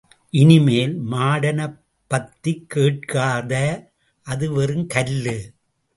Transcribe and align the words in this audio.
இனிமேல் 0.33 0.95
மாடனப் 1.11 1.77
பத்திக் 2.11 2.65
கேட்காத... 2.67 3.53
அது 4.27 4.51
வெறும் 4.51 4.87
கல்லு...! 4.87 5.37